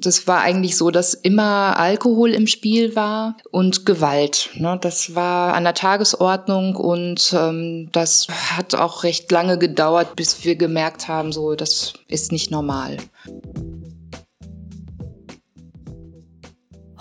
[0.00, 4.50] Das war eigentlich so, dass immer Alkohol im Spiel war und Gewalt.
[4.54, 4.78] Ne?
[4.80, 10.54] Das war an der Tagesordnung und ähm, das hat auch recht lange gedauert, bis wir
[10.54, 12.98] gemerkt haben, so das ist nicht normal.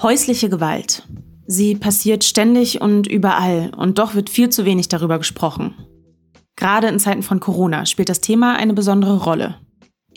[0.02, 1.04] Häusliche Gewalt.
[1.46, 5.76] Sie passiert ständig und überall und doch wird viel zu wenig darüber gesprochen.
[6.56, 9.56] Gerade in Zeiten von Corona spielt das Thema eine besondere Rolle.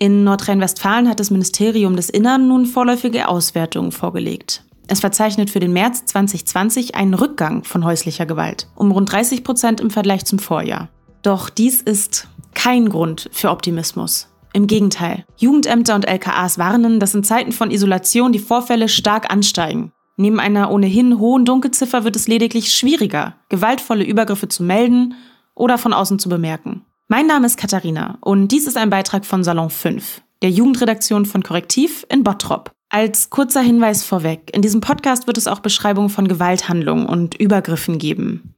[0.02, 4.64] In Nordrhein-Westfalen hat das Ministerium des Innern nun vorläufige Auswertungen vorgelegt.
[4.88, 9.78] Es verzeichnet für den März 2020 einen Rückgang von häuslicher Gewalt um rund 30 Prozent
[9.78, 10.88] im Vergleich zum Vorjahr.
[11.20, 14.28] Doch dies ist kein Grund für Optimismus.
[14.54, 19.92] Im Gegenteil, Jugendämter und LKAs warnen, dass in Zeiten von Isolation die Vorfälle stark ansteigen.
[20.16, 25.12] Neben einer ohnehin hohen Dunkelziffer wird es lediglich schwieriger, gewaltvolle Übergriffe zu melden
[25.54, 26.86] oder von außen zu bemerken.
[27.12, 31.42] Mein Name ist Katharina und dies ist ein Beitrag von Salon 5, der Jugendredaktion von
[31.42, 32.70] Korrektiv in Bottrop.
[32.88, 37.98] Als kurzer Hinweis vorweg, in diesem Podcast wird es auch Beschreibungen von Gewalthandlungen und Übergriffen
[37.98, 38.54] geben.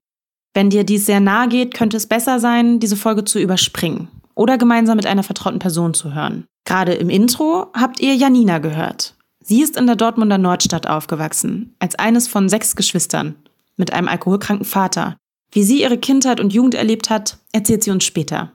[0.53, 4.58] Wenn dir dies sehr nahe geht, könnte es besser sein, diese Folge zu überspringen oder
[4.58, 6.45] gemeinsam mit einer vertrauten Person zu hören.
[6.67, 9.14] Gerade im Intro habt ihr Janina gehört.
[9.41, 13.34] Sie ist in der Dortmunder Nordstadt aufgewachsen, als eines von sechs Geschwistern,
[13.78, 15.17] mit einem alkoholkranken Vater,
[15.53, 18.53] wie sie ihre Kindheit und Jugend erlebt hat, erzählt sie uns später.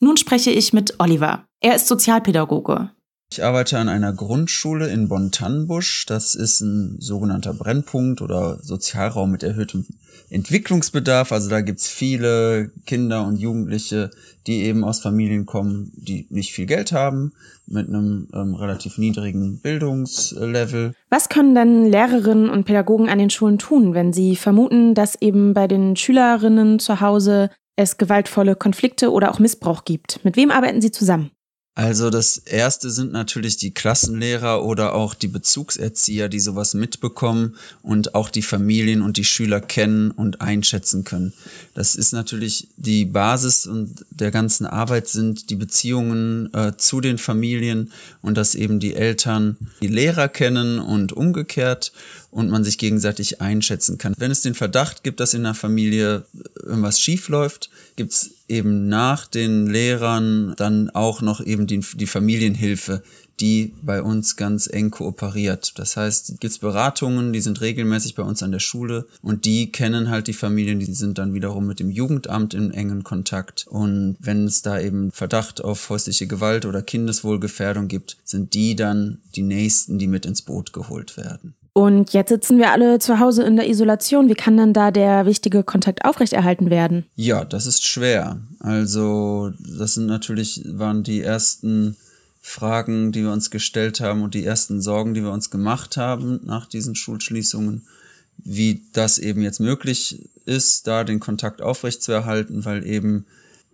[0.00, 1.46] Nun spreche ich mit Oliver.
[1.60, 2.90] Er ist Sozialpädagoge.
[3.30, 6.06] Ich arbeite an einer Grundschule in Bonn-Tannenbusch.
[6.06, 9.84] Das ist ein sogenannter Brennpunkt oder Sozialraum mit erhöhtem
[10.30, 11.30] Entwicklungsbedarf.
[11.30, 14.10] Also da gibt's viele Kinder und Jugendliche,
[14.46, 17.32] die eben aus Familien kommen, die nicht viel Geld haben,
[17.66, 20.94] mit einem ähm, relativ niedrigen Bildungslevel.
[21.10, 25.52] Was können denn Lehrerinnen und Pädagogen an den Schulen tun, wenn sie vermuten, dass eben
[25.52, 30.24] bei den Schülerinnen zu Hause es gewaltvolle Konflikte oder auch Missbrauch gibt?
[30.24, 31.30] Mit wem arbeiten sie zusammen?
[31.78, 38.16] Also das erste sind natürlich die Klassenlehrer oder auch die Bezugserzieher, die sowas mitbekommen und
[38.16, 41.32] auch die Familien und die Schüler kennen und einschätzen können.
[41.74, 47.16] Das ist natürlich die Basis und der ganzen Arbeit sind die Beziehungen äh, zu den
[47.16, 47.92] Familien
[48.22, 51.92] und dass eben die Eltern die Lehrer kennen und umgekehrt
[52.32, 54.14] und man sich gegenseitig einschätzen kann.
[54.18, 56.24] Wenn es den Verdacht gibt, dass in der Familie
[56.60, 62.06] irgendwas schief läuft, gibt es eben nach den Lehrern dann auch noch eben die, die
[62.06, 63.02] Familienhilfe,
[63.40, 65.78] die bei uns ganz eng kooperiert.
[65.78, 69.70] Das heißt, gibt es Beratungen, die sind regelmäßig bei uns an der Schule und die
[69.70, 73.66] kennen halt die Familien, die sind dann wiederum mit dem Jugendamt in engen Kontakt.
[73.68, 79.20] Und wenn es da eben Verdacht auf häusliche Gewalt oder Kindeswohlgefährdung gibt, sind die dann
[79.36, 81.54] die Nächsten, die mit ins Boot geholt werden.
[81.78, 84.28] Und jetzt sitzen wir alle zu Hause in der Isolation.
[84.28, 87.06] Wie kann dann da der wichtige Kontakt aufrechterhalten werden?
[87.14, 88.40] Ja, das ist schwer.
[88.58, 91.96] Also, das sind natürlich, waren die ersten
[92.40, 96.40] Fragen, die wir uns gestellt haben und die ersten Sorgen, die wir uns gemacht haben
[96.42, 97.86] nach diesen Schulschließungen,
[98.38, 103.24] wie das eben jetzt möglich ist, da den Kontakt aufrechtzuerhalten, weil eben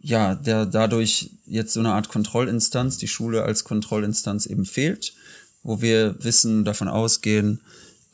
[0.03, 5.15] ja, der dadurch jetzt so eine Art Kontrollinstanz, die Schule als Kontrollinstanz eben fehlt,
[5.63, 7.63] wo wir wissen, davon ausgehen,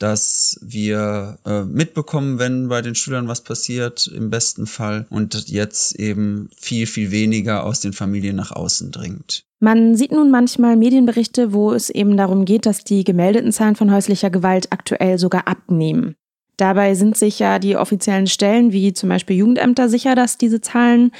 [0.00, 5.94] dass wir äh, mitbekommen, wenn bei den Schülern was passiert, im besten Fall, und jetzt
[5.94, 9.44] eben viel, viel weniger aus den Familien nach außen dringt.
[9.60, 13.92] Man sieht nun manchmal Medienberichte, wo es eben darum geht, dass die gemeldeten Zahlen von
[13.92, 16.16] häuslicher Gewalt aktuell sogar abnehmen.
[16.56, 21.10] Dabei sind sich ja die offiziellen Stellen, wie zum Beispiel Jugendämter, sicher, dass diese Zahlen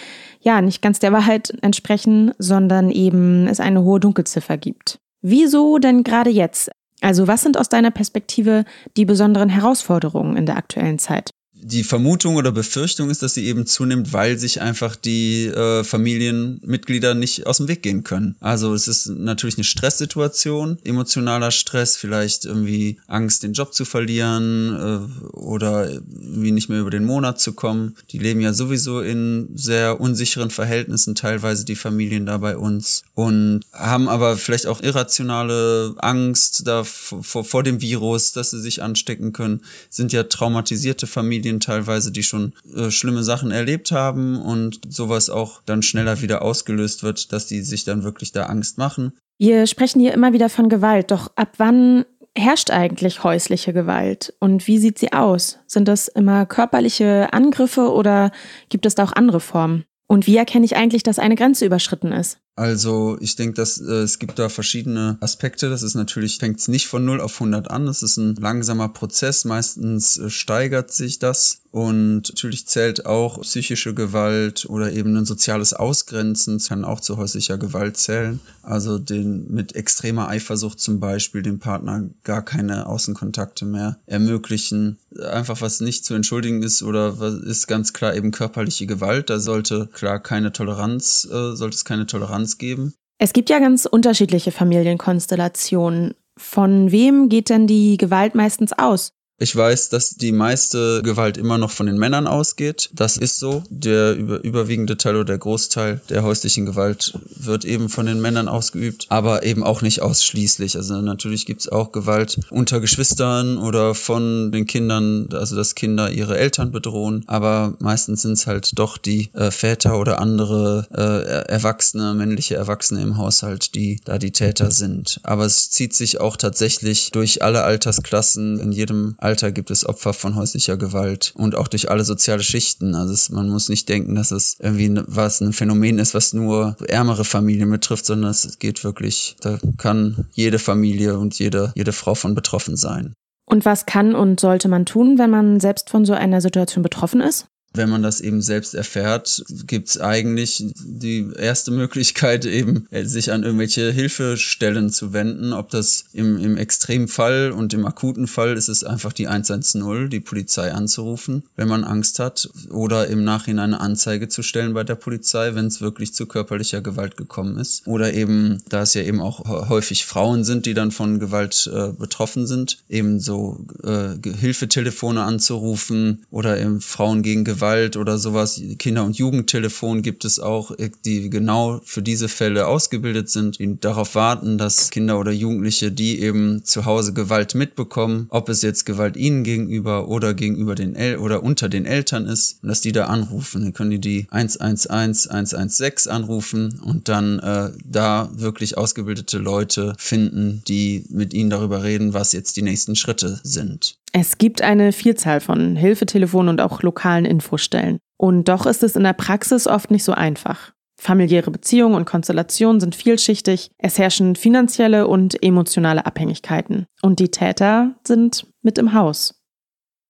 [0.40, 4.98] ja nicht ganz der Wahrheit entsprechen, sondern eben es eine hohe Dunkelziffer gibt.
[5.22, 6.70] Wieso denn gerade jetzt?
[7.00, 8.64] Also was sind aus deiner Perspektive
[8.96, 11.30] die besonderen Herausforderungen in der aktuellen Zeit?
[11.62, 17.14] Die Vermutung oder Befürchtung ist, dass sie eben zunimmt, weil sich einfach die äh, Familienmitglieder
[17.14, 18.36] nicht aus dem Weg gehen können.
[18.40, 24.74] Also es ist natürlich eine Stresssituation, emotionaler Stress, vielleicht irgendwie Angst, den Job zu verlieren
[24.74, 27.96] äh, oder irgendwie nicht mehr über den Monat zu kommen.
[28.10, 33.60] Die leben ja sowieso in sehr unsicheren Verhältnissen, teilweise die Familien da bei uns und
[33.72, 39.32] haben aber vielleicht auch irrationale Angst da vor, vor dem Virus, dass sie sich anstecken
[39.32, 44.80] können, sind ja traumatisierte Familien Familien teilweise, die schon äh, schlimme Sachen erlebt haben und
[44.88, 49.12] sowas auch dann schneller wieder ausgelöst wird, dass die sich dann wirklich da Angst machen.
[49.38, 52.04] Wir sprechen hier immer wieder von Gewalt, doch ab wann
[52.36, 55.58] herrscht eigentlich häusliche Gewalt und wie sieht sie aus?
[55.66, 58.30] Sind das immer körperliche Angriffe oder
[58.68, 59.84] gibt es da auch andere Formen?
[60.06, 62.38] Und wie erkenne ich eigentlich, dass eine Grenze überschritten ist?
[62.56, 65.70] Also ich denke, dass äh, es gibt da verschiedene Aspekte.
[65.70, 67.86] Das ist natürlich, fängt es nicht von 0 auf 100 an.
[67.86, 69.44] Das ist ein langsamer Prozess.
[69.44, 71.62] Meistens äh, steigert sich das.
[71.72, 77.16] Und natürlich zählt auch psychische Gewalt oder eben ein soziales Ausgrenzen, das kann auch zu
[77.16, 78.40] häuslicher Gewalt zählen.
[78.62, 84.98] Also den mit extremer Eifersucht zum Beispiel dem Partner gar keine Außenkontakte mehr ermöglichen.
[85.30, 89.30] Einfach was nicht zu entschuldigen ist oder was ist ganz klar eben körperliche Gewalt.
[89.30, 92.94] Da sollte klar keine Toleranz, äh, sollte es keine Toleranz geben.
[93.18, 96.14] Es gibt ja ganz unterschiedliche Familienkonstellationen.
[96.38, 99.12] Von wem geht denn die Gewalt meistens aus?
[99.42, 102.90] Ich weiß, dass die meiste Gewalt immer noch von den Männern ausgeht.
[102.92, 103.62] Das ist so.
[103.70, 108.48] Der über, überwiegende Teil oder der Großteil der häuslichen Gewalt wird eben von den Männern
[108.48, 110.76] ausgeübt, aber eben auch nicht ausschließlich.
[110.76, 116.10] Also natürlich gibt es auch Gewalt unter Geschwistern oder von den Kindern, also dass Kinder
[116.10, 121.50] ihre Eltern bedrohen, aber meistens sind es halt doch die äh, Väter oder andere äh,
[121.50, 125.20] Erwachsene, männliche Erwachsene im Haushalt, die da die Täter sind.
[125.22, 129.86] Aber es zieht sich auch tatsächlich durch alle Altersklassen in jedem Alter Alter gibt es
[129.86, 132.96] Opfer von häuslicher Gewalt und auch durch alle soziale Schichten.
[132.96, 136.76] Also es, man muss nicht denken, dass es irgendwie was ein Phänomen ist, was nur
[136.88, 142.16] ärmere Familien betrifft, sondern es geht wirklich, da kann jede Familie und jede, jede Frau
[142.16, 143.14] von betroffen sein.
[143.44, 147.20] Und was kann und sollte man tun, wenn man selbst von so einer Situation betroffen
[147.20, 147.46] ist?
[147.72, 153.44] Wenn man das eben selbst erfährt, gibt's eigentlich die erste Möglichkeit eben, äh, sich an
[153.44, 155.52] irgendwelche Hilfestellen zu wenden.
[155.52, 160.20] Ob das im, im Extremfall und im akuten Fall ist es einfach die 110, die
[160.20, 164.94] Polizei anzurufen, wenn man Angst hat, oder im Nachhinein eine Anzeige zu stellen bei der
[164.94, 167.86] Polizei, wenn es wirklich zu körperlicher Gewalt gekommen ist.
[167.86, 171.92] Oder eben, da es ja eben auch häufig Frauen sind, die dann von Gewalt äh,
[171.92, 178.58] betroffen sind, eben so äh, Hilfetelefone anzurufen oder eben Frauen gegen Gewalt Gewalt oder sowas,
[178.78, 180.74] Kinder- und Jugendtelefon gibt es auch,
[181.04, 186.20] die genau für diese Fälle ausgebildet sind, die darauf warten, dass Kinder oder Jugendliche, die
[186.20, 191.18] eben zu Hause Gewalt mitbekommen, ob es jetzt Gewalt ihnen gegenüber oder gegenüber den El
[191.18, 193.62] oder unter den Eltern ist, dass die da anrufen.
[193.62, 200.62] Dann können die die 111 116 anrufen und dann äh, da wirklich ausgebildete Leute finden,
[200.66, 204.00] die mit ihnen darüber reden, was jetzt die nächsten Schritte sind.
[204.12, 207.98] Es gibt eine Vielzahl von Hilfetelefonen und auch lokalen Infostellen.
[208.16, 210.72] Und doch ist es in der Praxis oft nicht so einfach.
[211.00, 216.86] Familiäre Beziehungen und Konstellationen sind vielschichtig, es herrschen finanzielle und emotionale Abhängigkeiten.
[217.02, 219.42] Und die Täter sind mit im Haus.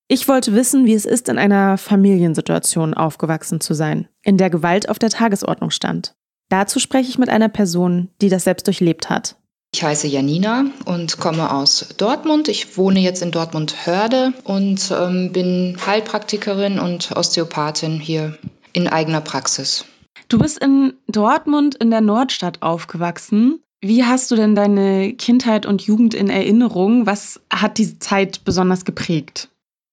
[0.09, 4.89] Ich wollte wissen, wie es ist, in einer Familiensituation aufgewachsen zu sein, in der Gewalt
[4.89, 6.15] auf der Tagesordnung stand.
[6.49, 9.37] Dazu spreche ich mit einer Person, die das selbst durchlebt hat.
[9.73, 12.49] Ich heiße Janina und komme aus Dortmund.
[12.49, 18.37] Ich wohne jetzt in Dortmund-Hörde und ähm, bin Heilpraktikerin und Osteopathin hier
[18.73, 19.85] in eigener Praxis.
[20.29, 23.61] Du bist in Dortmund in der Nordstadt aufgewachsen.
[23.81, 27.07] Wie hast du denn deine Kindheit und Jugend in Erinnerung?
[27.07, 29.49] Was hat diese Zeit besonders geprägt?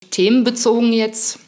[0.09, 1.39] Themenbezogen jetzt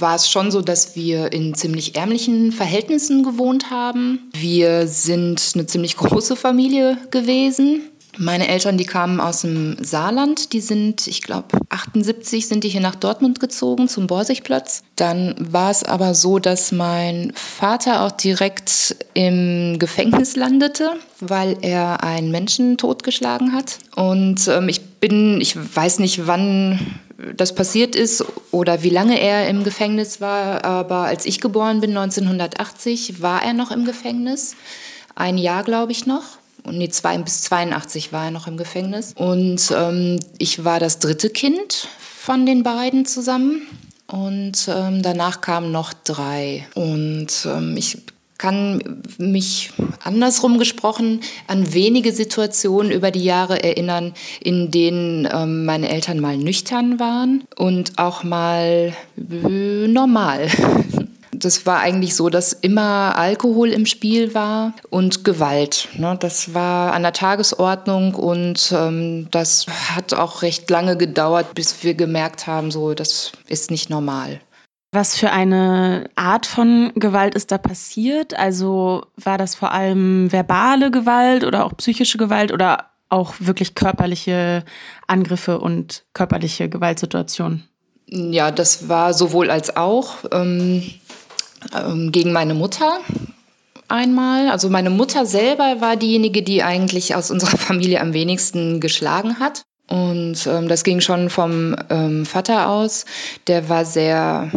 [0.00, 4.30] war es schon so, dass wir in ziemlich ärmlichen Verhältnissen gewohnt haben.
[4.32, 7.82] Wir sind eine ziemlich große Familie gewesen.
[8.18, 12.82] Meine Eltern, die kamen aus dem Saarland, die sind, ich glaube, 78 sind die hier
[12.82, 14.82] nach Dortmund gezogen zum Borsigplatz.
[14.96, 22.04] Dann war es aber so, dass mein Vater auch direkt im Gefängnis landete, weil er
[22.04, 23.78] einen Menschen totgeschlagen hat.
[23.96, 26.78] Und ähm, ich bin, ich weiß nicht, wann
[27.36, 31.90] das passiert ist oder wie lange er im Gefängnis war, aber als ich geboren bin,
[31.90, 34.54] 1980, war er noch im Gefängnis.
[35.16, 36.22] Ein Jahr, glaube ich, noch.
[36.62, 39.12] Und nee, zwei, bis 82 war er noch im Gefängnis.
[39.16, 43.66] Und ähm, ich war das dritte Kind von den beiden zusammen.
[44.06, 46.68] Und ähm, danach kamen noch drei.
[46.74, 47.98] Und ähm, ich
[48.42, 49.70] kann mich
[50.02, 56.36] andersrum gesprochen an wenige Situationen über die Jahre erinnern, in denen ähm, meine Eltern mal
[56.36, 60.48] nüchtern waren und auch mal äh, normal.
[61.32, 65.86] das war eigentlich so, dass immer Alkohol im Spiel war und Gewalt.
[65.96, 66.16] Ne?
[66.18, 71.94] Das war an der Tagesordnung und ähm, das hat auch recht lange gedauert, bis wir
[71.94, 74.40] gemerkt haben, so das ist nicht normal.
[74.92, 78.38] Was für eine Art von Gewalt ist da passiert?
[78.38, 84.64] Also war das vor allem verbale Gewalt oder auch psychische Gewalt oder auch wirklich körperliche
[85.06, 87.66] Angriffe und körperliche Gewaltsituationen?
[88.06, 90.16] Ja, das war sowohl als auch.
[90.30, 90.82] Ähm,
[91.74, 92.98] ähm, gegen meine Mutter
[93.88, 94.48] einmal.
[94.48, 99.62] Also meine Mutter selber war diejenige, die eigentlich aus unserer Familie am wenigsten geschlagen hat.
[99.88, 103.04] Und ähm, das ging schon vom ähm, Vater aus.
[103.46, 104.50] Der war sehr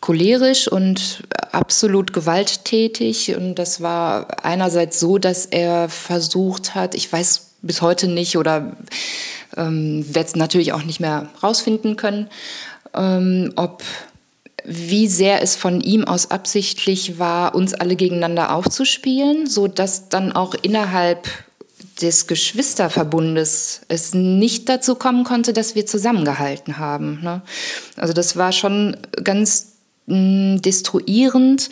[0.00, 3.36] cholerisch und absolut gewalttätig.
[3.36, 8.76] Und das war einerseits so, dass er versucht hat, ich weiß bis heute nicht oder
[9.56, 12.28] ähm, werde es natürlich auch nicht mehr rausfinden können,
[12.94, 13.82] ähm, ob
[14.64, 20.32] wie sehr es von ihm aus absichtlich war, uns alle gegeneinander aufzuspielen, so dass dann
[20.32, 21.26] auch innerhalb
[22.00, 27.20] des Geschwisterverbundes es nicht dazu kommen konnte, dass wir zusammengehalten haben.
[27.22, 27.42] Ne?
[27.96, 29.72] Also das war schon ganz
[30.06, 31.70] mh, destruierend,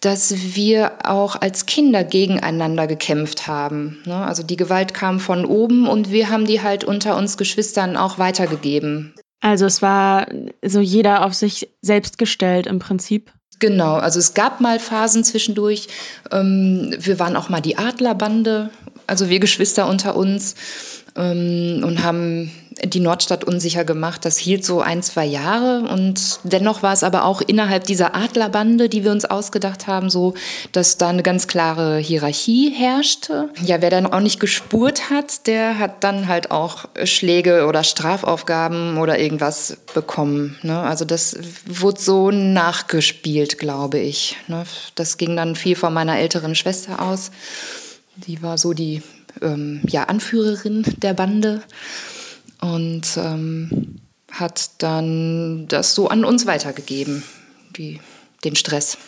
[0.00, 4.02] dass wir auch als Kinder gegeneinander gekämpft haben.
[4.04, 4.16] Ne?
[4.16, 8.18] Also die Gewalt kam von oben und wir haben die halt unter uns Geschwistern auch
[8.18, 9.14] weitergegeben.
[9.40, 10.26] Also es war
[10.64, 13.32] so jeder auf sich selbst gestellt im Prinzip.
[13.58, 15.88] Genau, also es gab mal Phasen zwischendurch.
[16.30, 18.70] Ähm, wir waren auch mal die Adlerbande,
[19.06, 20.54] also wir Geschwister unter uns
[21.16, 22.50] ähm, und haben
[22.84, 24.24] die Nordstadt unsicher gemacht.
[24.24, 28.88] Das hielt so ein, zwei Jahre und dennoch war es aber auch innerhalb dieser Adlerbande,
[28.88, 30.34] die wir uns ausgedacht haben, so,
[30.72, 33.48] dass da eine ganz klare Hierarchie herrschte.
[33.62, 38.98] Ja, wer dann auch nicht gespurt hat, der hat dann halt auch Schläge oder Strafaufgaben
[38.98, 40.58] oder irgendwas bekommen.
[40.62, 40.78] Ne?
[40.78, 44.36] Also das wurde so nachgespielt, glaube ich.
[44.48, 44.64] Ne?
[44.94, 47.30] Das ging dann viel von meiner älteren Schwester aus.
[48.16, 49.02] Die war so die
[49.42, 51.62] ähm, ja, Anführerin der Bande
[52.60, 57.22] und ähm, hat dann das so an uns weitergegeben,
[57.76, 58.00] die,
[58.44, 58.98] den Stress.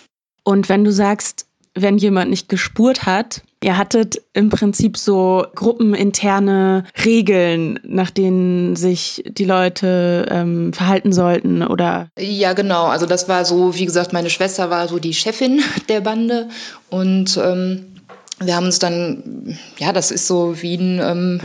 [0.45, 6.85] Und wenn du sagst, wenn jemand nicht gespurt hat, ihr hattet im Prinzip so gruppeninterne
[7.05, 12.09] Regeln, nach denen sich die Leute ähm, verhalten sollten, oder?
[12.19, 12.87] Ja, genau.
[12.87, 16.49] Also das war so, wie gesagt, meine Schwester war so die Chefin der Bande
[16.91, 17.98] und ähm,
[18.41, 21.41] wir haben uns dann, ja, das ist so wie ein ähm,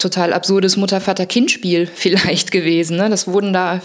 [0.00, 2.96] total absurdes Mutter-Vater-Kind-Spiel vielleicht gewesen.
[2.96, 3.08] Ne?
[3.08, 3.80] Das wurden da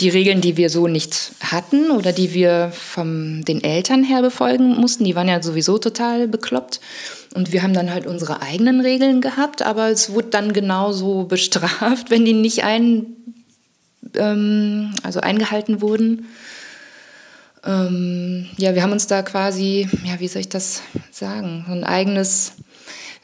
[0.00, 4.76] die Regeln, die wir so nicht hatten oder die wir von den Eltern her befolgen
[4.76, 6.80] mussten, die waren ja sowieso total bekloppt.
[7.34, 12.10] Und wir haben dann halt unsere eigenen Regeln gehabt, aber es wurde dann genauso bestraft,
[12.10, 13.06] wenn die nicht ein,
[14.14, 16.26] ähm, also eingehalten wurden.
[17.66, 22.52] Ähm, ja, wir haben uns da quasi, ja, wie soll ich das sagen, ein eigenes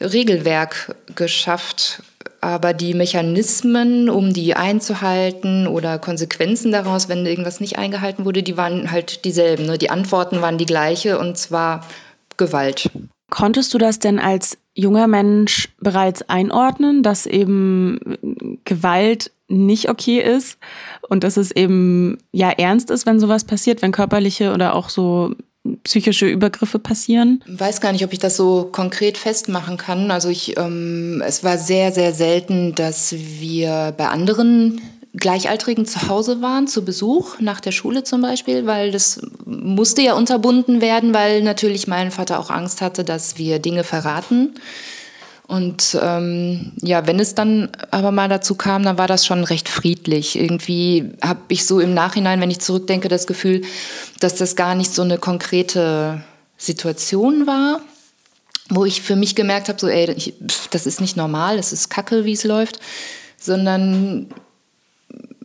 [0.00, 2.02] Regelwerk geschafft,
[2.40, 8.56] aber die Mechanismen, um die einzuhalten oder Konsequenzen daraus, wenn irgendwas nicht eingehalten wurde, die
[8.56, 9.66] waren halt dieselben.
[9.66, 9.78] Ne?
[9.78, 11.86] Die Antworten waren die gleiche und zwar
[12.36, 12.90] Gewalt.
[13.30, 20.58] Konntest du das denn als junger Mensch bereits einordnen, dass eben Gewalt nicht okay ist
[21.08, 25.34] und dass es eben ja ernst ist, wenn sowas passiert, wenn körperliche oder auch so
[25.84, 27.44] psychische Übergriffe passieren?
[27.46, 30.10] Ich weiß gar nicht, ob ich das so konkret festmachen kann.
[30.10, 34.80] Also ich, ähm, es war sehr, sehr selten, dass wir bei anderen
[35.14, 40.14] Gleichaltrigen zu Hause waren, zu Besuch, nach der Schule zum Beispiel, weil das musste ja
[40.14, 44.54] unterbunden werden, weil natürlich mein Vater auch Angst hatte, dass wir Dinge verraten.
[45.52, 49.68] Und ähm, ja, wenn es dann aber mal dazu kam, dann war das schon recht
[49.68, 50.40] friedlich.
[50.40, 53.60] Irgendwie habe ich so im Nachhinein, wenn ich zurückdenke, das Gefühl,
[54.18, 56.24] dass das gar nicht so eine konkrete
[56.56, 57.82] Situation war,
[58.70, 61.74] wo ich für mich gemerkt habe, so, ey, ich, pff, das ist nicht normal, das
[61.74, 62.80] ist kacke, wie es läuft,
[63.36, 64.32] sondern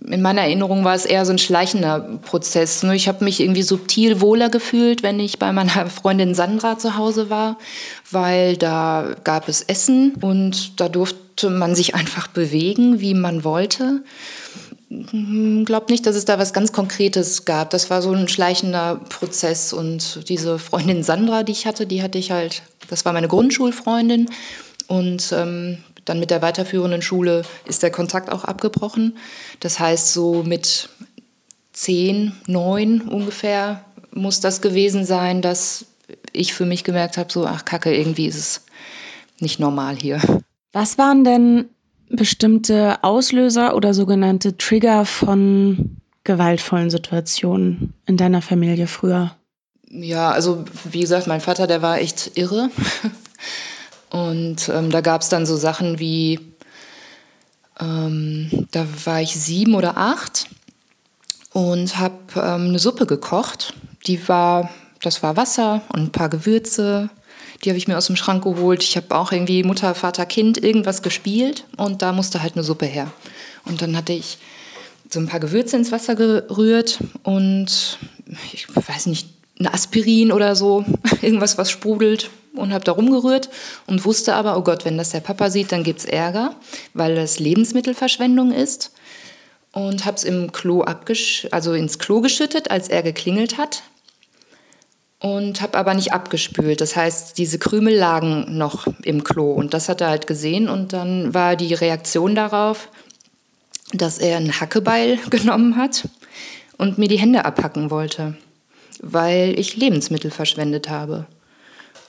[0.10, 2.84] in meiner Erinnerung war es eher so ein schleichender Prozess.
[2.84, 2.96] Ne?
[2.96, 7.30] Ich habe mich irgendwie subtil wohler gefühlt, wenn ich bei meiner Freundin Sandra zu Hause
[7.30, 7.58] war,
[8.10, 14.04] weil da gab es Essen und da durfte man sich einfach bewegen, wie man wollte.
[14.90, 17.72] Ich hm, glaube nicht, dass es da was ganz Konkretes gab.
[17.72, 19.74] Das war so ein schleichender Prozess.
[19.74, 24.30] Und diese Freundin Sandra, die ich hatte, die hatte ich halt, das war meine Grundschulfreundin.
[24.88, 29.18] Und ähm, dann mit der weiterführenden Schule ist der Kontakt auch abgebrochen.
[29.60, 30.90] Das heißt, so mit
[31.74, 35.86] zehn, neun ungefähr muss das gewesen sein, dass
[36.32, 38.66] ich für mich gemerkt habe, so, ach Kacke, irgendwie ist es
[39.40, 40.22] nicht normal hier.
[40.72, 41.66] Was waren denn
[42.10, 49.36] bestimmte Auslöser oder sogenannte Trigger von gewaltvollen Situationen in deiner Familie früher?
[49.90, 52.70] Ja, also wie gesagt, mein Vater, der war echt irre.
[54.10, 56.40] Und ähm, da gab es dann so Sachen wie,
[57.80, 60.48] ähm, da war ich sieben oder acht
[61.52, 63.74] und habe ähm, eine Suppe gekocht.
[64.06, 64.70] Die war,
[65.02, 67.10] das war Wasser und ein paar Gewürze.
[67.64, 68.84] Die habe ich mir aus dem Schrank geholt.
[68.84, 72.86] Ich habe auch irgendwie Mutter, Vater, Kind irgendwas gespielt und da musste halt eine Suppe
[72.86, 73.12] her.
[73.66, 74.38] Und dann hatte ich
[75.10, 77.98] so ein paar Gewürze ins Wasser gerührt und
[78.54, 80.86] ich weiß nicht, ein Aspirin oder so,
[81.22, 83.50] irgendwas, was sprudelt und habe da rumgerührt
[83.86, 86.56] und wusste aber, oh Gott, wenn das der Papa sieht, dann gibt es Ärger,
[86.94, 88.92] weil das Lebensmittelverschwendung ist.
[89.74, 93.84] und habe es im Klo abgesch also ins Klo geschüttet, als er geklingelt hat
[95.20, 96.82] und habe aber nicht abgespült.
[96.82, 100.94] Das heißt, diese Krümel lagen noch im Klo und das hat er halt gesehen und
[100.94, 102.90] dann war die Reaktion darauf,
[103.94, 106.08] dass er ein Hackebeil genommen hat
[106.78, 108.38] und mir die Hände abhacken wollte,
[109.02, 111.26] weil ich Lebensmittel verschwendet habe.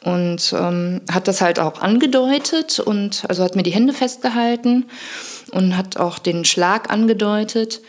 [0.05, 4.87] Und ähm, hat das halt auch angedeutet und also hat mir die Hände festgehalten
[5.51, 7.81] und hat auch den Schlag angedeutet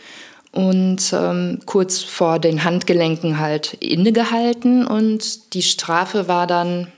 [0.52, 6.88] und ähm, kurz vor den Handgelenken halt innegehalten und die Strafe war dann,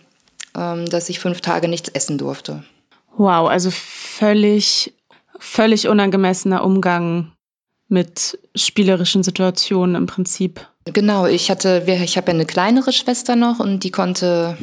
[0.57, 2.65] ähm, dass ich fünf Tage nichts essen durfte.
[3.17, 4.95] Wow, also völlig,
[5.39, 7.33] völlig unangemessener Umgang
[7.89, 10.67] mit spielerischen Situationen im Prinzip.
[10.87, 14.57] Genau, ich hatte, ich habe ja eine kleinere Schwester noch und die konnte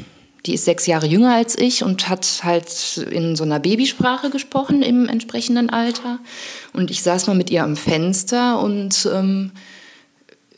[0.46, 4.82] die ist sechs Jahre jünger als ich und hat halt in so einer Babysprache gesprochen
[4.82, 6.20] im entsprechenden Alter.
[6.74, 9.52] Und ich saß mal mit ihr am Fenster und ähm,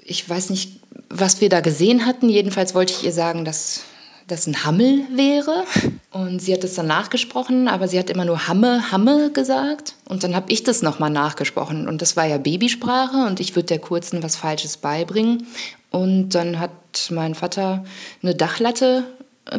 [0.03, 2.29] ich weiß nicht, was wir da gesehen hatten.
[2.29, 3.81] Jedenfalls wollte ich ihr sagen, dass
[4.27, 5.65] das ein Hammel wäre.
[6.11, 9.95] Und sie hat es dann nachgesprochen, aber sie hat immer nur Hamme, Hamme gesagt.
[10.07, 11.87] Und dann habe ich das nochmal nachgesprochen.
[11.87, 15.47] Und das war ja Babysprache und ich würde der Kurzen was Falsches beibringen.
[15.89, 16.71] Und dann hat
[17.09, 17.83] mein Vater
[18.21, 19.03] eine Dachlatte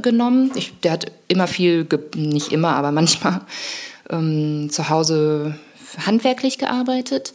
[0.03, 0.53] genommen.
[0.55, 3.41] Ich, der hat immer viel, nicht immer, aber manchmal
[4.11, 5.59] ähm, zu Hause
[5.99, 7.35] handwerklich gearbeitet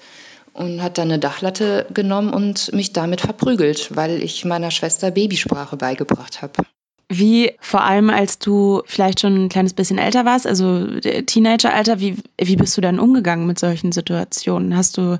[0.53, 5.77] und hat dann eine Dachlatte genommen und mich damit verprügelt, weil ich meiner Schwester Babysprache
[5.77, 6.63] beigebracht habe.
[7.09, 12.17] Wie vor allem, als du vielleicht schon ein kleines bisschen älter warst, also Teenageralter, wie,
[12.41, 14.75] wie bist du dann umgegangen mit solchen Situationen?
[14.75, 15.17] Hast du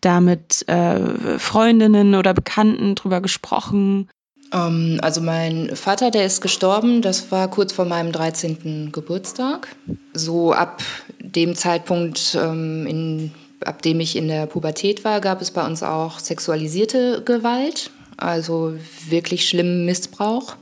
[0.00, 4.08] da mit äh, Freundinnen oder Bekannten drüber gesprochen?
[4.52, 8.90] Ähm, also mein Vater, der ist gestorben, das war kurz vor meinem 13.
[8.92, 9.68] Geburtstag.
[10.12, 10.82] So ab
[11.18, 15.82] dem Zeitpunkt, ähm, in, ab dem ich in der Pubertät war, gab es bei uns
[15.82, 18.74] auch sexualisierte Gewalt, also
[19.08, 20.56] wirklich schlimmen Missbrauch.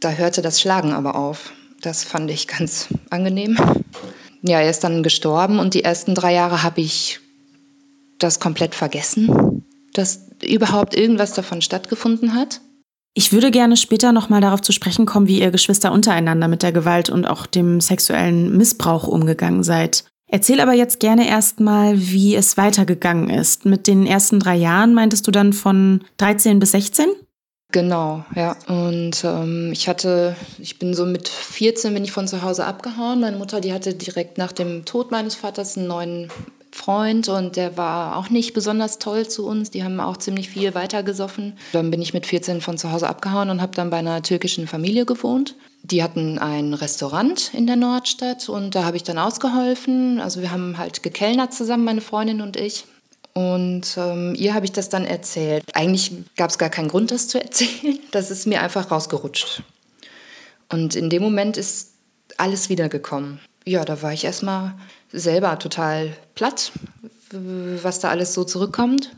[0.00, 1.52] Da hörte das Schlagen aber auf.
[1.80, 3.56] Das fand ich ganz angenehm.
[4.42, 7.20] Ja, er ist dann gestorben und die ersten drei Jahre habe ich
[8.18, 12.60] das komplett vergessen, dass überhaupt irgendwas davon stattgefunden hat.
[13.14, 16.72] Ich würde gerne später nochmal darauf zu sprechen kommen, wie ihr Geschwister untereinander mit der
[16.72, 20.04] Gewalt und auch dem sexuellen Missbrauch umgegangen seid.
[20.28, 23.66] Erzähl aber jetzt gerne erstmal, wie es weitergegangen ist.
[23.66, 27.06] Mit den ersten drei Jahren meintest du dann von 13 bis 16?
[27.70, 28.56] Genau, ja.
[28.66, 33.20] Und ähm, ich hatte, ich bin so mit 14 bin ich von zu Hause abgehauen.
[33.20, 36.30] Meine Mutter, die hatte direkt nach dem Tod meines Vaters einen neuen
[36.72, 39.70] Freund und der war auch nicht besonders toll zu uns.
[39.70, 41.58] Die haben auch ziemlich viel weitergesoffen.
[41.72, 44.66] Dann bin ich mit 14 von zu Hause abgehauen und habe dann bei einer türkischen
[44.66, 45.54] Familie gewohnt.
[45.82, 50.20] Die hatten ein Restaurant in der Nordstadt und da habe ich dann ausgeholfen.
[50.20, 52.86] Also wir haben halt gekellnert zusammen, meine Freundin und ich.
[53.34, 55.64] Und ähm, ihr habe ich das dann erzählt.
[55.74, 57.98] Eigentlich gab es gar keinen Grund, das zu erzählen.
[58.12, 59.62] Das ist mir einfach rausgerutscht.
[60.68, 61.92] Und in dem Moment ist
[62.36, 63.40] alles wiedergekommen.
[63.64, 64.74] Ja, da war ich erstmal
[65.12, 66.72] selber total platt,
[67.30, 69.10] was da alles so zurückkommt.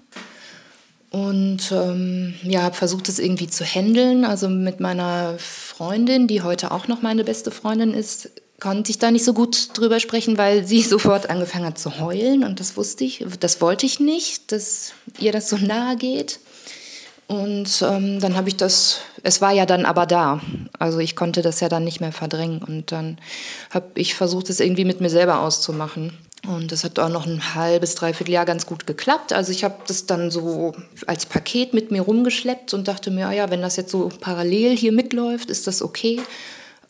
[1.10, 4.24] Und ähm, ja, habe versucht, es irgendwie zu handeln.
[4.24, 9.12] Also mit meiner Freundin, die heute auch noch meine beste Freundin ist, konnte ich da
[9.12, 12.42] nicht so gut drüber sprechen, weil sie sofort angefangen hat zu heulen.
[12.42, 16.40] Und das wusste ich, das wollte ich nicht, dass ihr das so nahe geht.
[17.26, 20.40] Und ähm, dann habe ich das, es war ja dann aber da.
[20.78, 22.62] Also ich konnte das ja dann nicht mehr verdrängen.
[22.62, 23.18] Und dann
[23.70, 26.12] habe ich versucht, es irgendwie mit mir selber auszumachen.
[26.46, 29.32] Und das hat auch noch ein halbes, dreiviertel Jahr ganz gut geklappt.
[29.32, 30.74] Also ich habe das dann so
[31.06, 34.76] als Paket mit mir rumgeschleppt und dachte mir, ah ja, wenn das jetzt so parallel
[34.76, 36.20] hier mitläuft, ist das okay.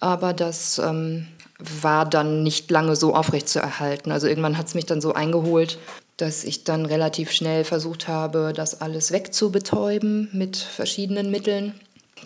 [0.01, 4.11] Aber das ähm, war dann nicht lange so aufrecht zu erhalten.
[4.11, 5.79] Also irgendwann hat es mich dann so eingeholt,
[6.16, 11.74] dass ich dann relativ schnell versucht habe, das alles wegzubetäuben mit verschiedenen Mitteln.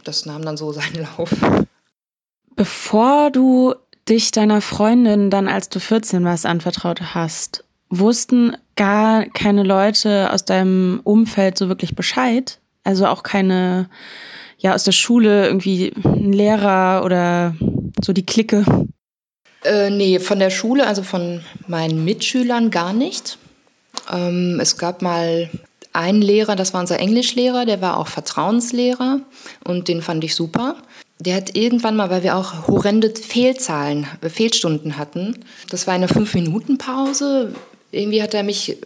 [0.05, 1.31] Das nahm dann so seinen Lauf.
[2.55, 3.75] Bevor du
[4.09, 10.45] dich deiner Freundin dann, als du 14 warst, anvertraut hast, wussten gar keine Leute aus
[10.45, 12.59] deinem Umfeld so wirklich Bescheid?
[12.85, 13.89] Also auch keine,
[14.59, 17.55] ja, aus der Schule irgendwie ein Lehrer oder
[18.03, 18.65] so die Clique?
[19.65, 23.39] Äh, nee, von der Schule, also von meinen Mitschülern gar nicht.
[24.11, 25.51] Ähm, es gab mal
[25.93, 29.21] einen Lehrer, das war unser Englischlehrer, der war auch Vertrauenslehrer
[29.65, 30.77] und den fand ich super.
[31.19, 36.09] Der hat irgendwann mal, weil wir auch horrende Fehlzahlen, äh, Fehlstunden hatten, das war eine
[36.09, 37.55] Fünf-Minuten-Pause,
[37.91, 38.79] irgendwie hat er mich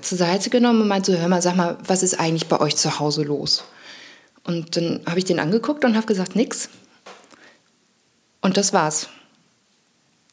[0.00, 2.76] zur Seite genommen und meinte so, hör mal, sag mal, was ist eigentlich bei euch
[2.76, 3.64] zu Hause los?
[4.44, 6.68] Und dann habe ich den angeguckt und habe gesagt, nix.
[8.40, 9.08] Und das war's.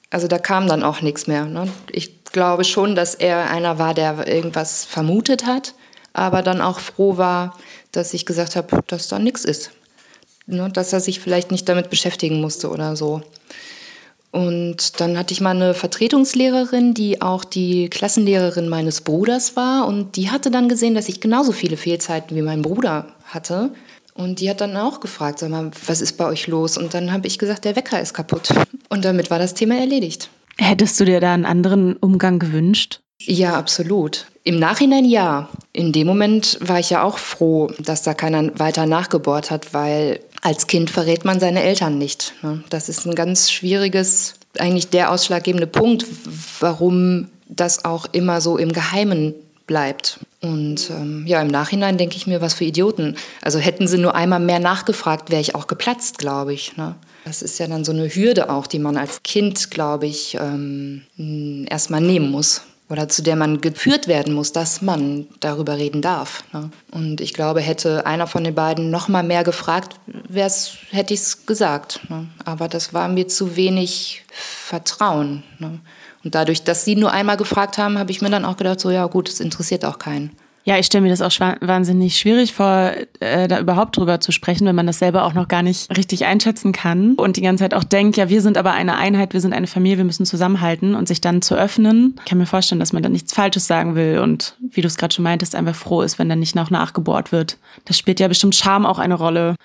[0.09, 1.45] Also da kam dann auch nichts mehr.
[1.45, 1.67] Ne?
[1.91, 5.73] Ich glaube schon, dass er einer war, der irgendwas vermutet hat,
[6.13, 7.57] aber dann auch froh war,
[7.91, 9.71] dass ich gesagt habe, dass da nichts ist.
[10.47, 13.21] Ne, dass er sich vielleicht nicht damit beschäftigen musste oder so.
[14.31, 19.87] Und dann hatte ich mal eine Vertretungslehrerin, die auch die Klassenlehrerin meines Bruders war.
[19.87, 23.71] Und die hatte dann gesehen, dass ich genauso viele Fehlzeiten wie mein Bruder hatte.
[24.13, 26.77] Und die hat dann auch gefragt, sag mal, was ist bei euch los?
[26.77, 28.49] Und dann habe ich gesagt, der Wecker ist kaputt.
[28.89, 30.29] Und damit war das Thema erledigt.
[30.61, 32.99] Hättest du dir da einen anderen Umgang gewünscht?
[33.21, 34.25] Ja, absolut.
[34.43, 35.47] Im Nachhinein ja.
[35.71, 40.19] In dem Moment war ich ja auch froh, dass da keiner weiter nachgebohrt hat, weil
[40.41, 42.33] als Kind verrät man seine Eltern nicht.
[42.41, 42.61] Ne?
[42.69, 46.05] Das ist ein ganz schwieriges, eigentlich der ausschlaggebende Punkt,
[46.59, 50.19] warum das auch immer so im Geheimen bleibt.
[50.41, 53.15] Und ähm, ja, im Nachhinein denke ich mir, was für Idioten.
[53.41, 56.75] Also hätten sie nur einmal mehr nachgefragt, wäre ich auch geplatzt, glaube ich.
[56.75, 56.95] Ne?
[57.25, 61.03] Das ist ja dann so eine Hürde auch, die man als Kind, glaube ich, ähm,
[61.69, 66.43] erstmal nehmen muss oder zu der man geführt werden muss, dass man darüber reden darf.
[66.53, 66.71] Ne?
[66.91, 69.99] Und ich glaube, hätte einer von den beiden noch mal mehr gefragt,
[70.89, 72.09] hätte ich es gesagt.
[72.09, 72.27] Ne?
[72.43, 75.43] Aber das war mir zu wenig Vertrauen.
[75.59, 75.79] Ne?
[76.23, 78.89] Und dadurch, dass sie nur einmal gefragt haben, habe ich mir dann auch gedacht, so
[78.89, 80.31] ja gut, es interessiert auch keinen.
[80.69, 84.67] Ja, ich stelle mir das auch wahnsinnig schwierig vor, äh, da überhaupt drüber zu sprechen,
[84.67, 87.73] wenn man das selber auch noch gar nicht richtig einschätzen kann und die ganze Zeit
[87.73, 90.93] auch denkt, ja, wir sind aber eine Einheit, wir sind eine Familie, wir müssen zusammenhalten
[90.93, 92.13] und sich dann zu öffnen.
[92.19, 94.97] Ich kann mir vorstellen, dass man dann nichts Falsches sagen will und wie du es
[94.97, 97.57] gerade schon meintest, einfach froh ist, wenn dann nicht noch nachgebohrt wird.
[97.85, 99.55] Das spielt ja bestimmt Charme auch eine Rolle.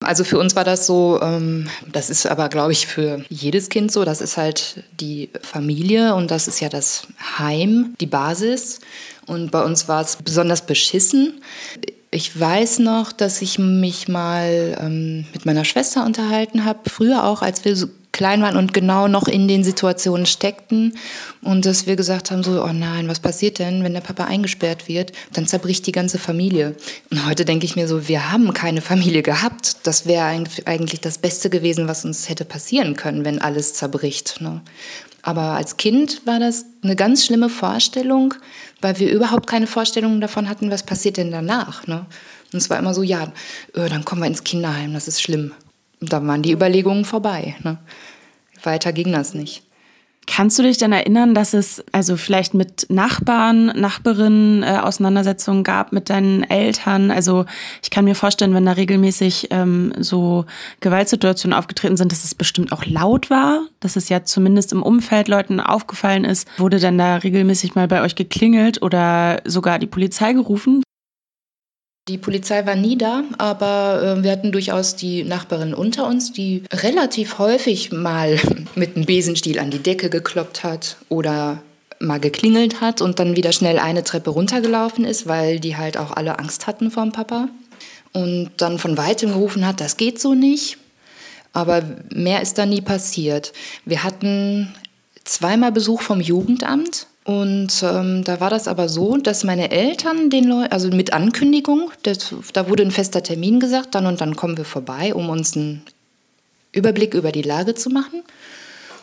[0.00, 3.90] Also für uns war das so, ähm, das ist aber, glaube ich, für jedes Kind
[3.90, 7.08] so, das ist halt die Familie und das ist ja das
[7.38, 8.80] Heim, die Basis.
[9.26, 11.42] Und bei uns war es besonders beschissen.
[12.12, 17.42] Ich weiß noch, dass ich mich mal ähm, mit meiner Schwester unterhalten habe, früher auch,
[17.42, 20.98] als wir so klein waren und genau noch in den Situationen steckten
[21.42, 24.88] und dass wir gesagt haben, so, oh nein, was passiert denn, wenn der Papa eingesperrt
[24.88, 25.12] wird?
[25.32, 26.74] Dann zerbricht die ganze Familie.
[27.10, 29.86] Und heute denke ich mir so, wir haben keine Familie gehabt.
[29.86, 34.40] Das wäre eigentlich das Beste gewesen, was uns hätte passieren können, wenn alles zerbricht.
[34.40, 34.62] Ne?
[35.22, 38.34] Aber als Kind war das eine ganz schlimme Vorstellung,
[38.80, 41.86] weil wir überhaupt keine Vorstellungen davon hatten, was passiert denn danach.
[41.86, 42.06] Ne?
[42.52, 43.32] Und es war immer so, ja,
[43.74, 45.52] äh, dann kommen wir ins Kinderheim, das ist schlimm.
[46.00, 47.56] Dann waren die Überlegungen vorbei.
[47.62, 47.78] Ne?
[48.62, 49.62] Weiter ging das nicht.
[50.30, 55.92] Kannst du dich denn erinnern, dass es also vielleicht mit Nachbarn, Nachbarinnen äh, Auseinandersetzungen gab
[55.92, 57.10] mit deinen Eltern?
[57.10, 57.46] Also
[57.82, 60.44] ich kann mir vorstellen, wenn da regelmäßig ähm, so
[60.80, 65.28] Gewaltsituationen aufgetreten sind, dass es bestimmt auch laut war, dass es ja zumindest im Umfeld
[65.28, 66.46] Leuten aufgefallen ist.
[66.58, 70.82] Wurde denn da regelmäßig mal bei euch geklingelt oder sogar die Polizei gerufen?
[72.08, 76.62] Die Polizei war nie da, aber äh, wir hatten durchaus die Nachbarin unter uns, die
[76.72, 78.40] relativ häufig mal
[78.74, 81.62] mit einem Besenstiel an die Decke gekloppt hat oder
[82.00, 86.12] mal geklingelt hat und dann wieder schnell eine Treppe runtergelaufen ist, weil die halt auch
[86.12, 87.48] alle Angst hatten vom Papa.
[88.12, 90.78] Und dann von weitem gerufen hat, das geht so nicht.
[91.52, 93.52] Aber mehr ist da nie passiert.
[93.84, 94.74] Wir hatten
[95.24, 100.44] zweimal Besuch vom Jugendamt und ähm, da war das aber so, dass meine Eltern den
[100.44, 104.56] Leuten, also mit Ankündigung, das, da wurde ein fester Termin gesagt, dann und dann kommen
[104.56, 105.82] wir vorbei, um uns einen
[106.72, 108.22] Überblick über die Lage zu machen.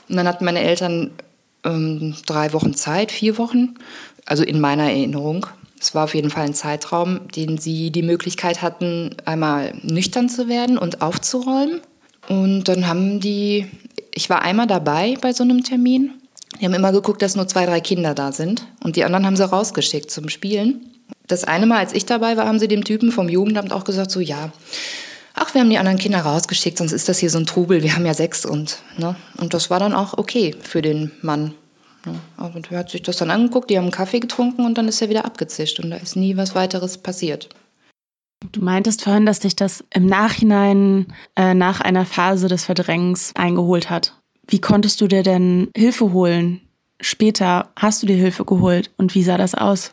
[0.09, 1.11] Und dann hatten meine Eltern
[1.63, 3.75] ähm, drei Wochen Zeit, vier Wochen,
[4.25, 5.45] also in meiner Erinnerung.
[5.79, 10.47] Es war auf jeden Fall ein Zeitraum, den sie die Möglichkeit hatten, einmal nüchtern zu
[10.47, 11.79] werden und aufzuräumen.
[12.27, 13.67] Und dann haben die,
[14.11, 16.09] ich war einmal dabei bei so einem Termin
[16.59, 18.67] die haben immer geguckt, dass nur zwei, drei Kinder da sind.
[18.83, 20.91] Und die anderen haben sie rausgeschickt zum Spielen.
[21.27, 24.11] Das eine Mal, als ich dabei war, haben sie dem Typen vom Jugendamt auch gesagt,
[24.11, 24.51] so ja,
[25.33, 27.95] ach, wir haben die anderen Kinder rausgeschickt, sonst ist das hier so ein Trubel, wir
[27.95, 29.15] haben ja sechs und, ne?
[29.37, 31.53] Und das war dann auch okay für den Mann.
[32.05, 32.19] Ne?
[32.37, 35.01] Und er hat sich das dann angeguckt, die haben einen Kaffee getrunken und dann ist
[35.01, 37.49] er wieder abgezischt und da ist nie was weiteres passiert.
[38.51, 43.89] Du meintest vorhin, dass dich das im Nachhinein äh, nach einer Phase des Verdrängens eingeholt
[43.89, 44.13] hat.
[44.47, 46.61] Wie konntest du dir denn Hilfe holen?
[47.01, 49.91] Später hast du dir Hilfe geholt und wie sah das aus?